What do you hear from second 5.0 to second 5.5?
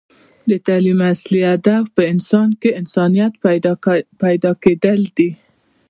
دی